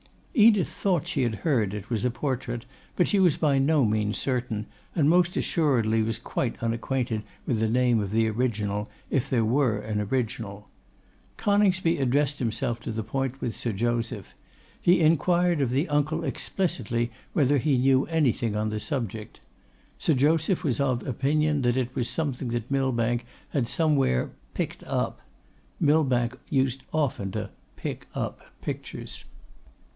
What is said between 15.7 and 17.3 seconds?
uncle explicitly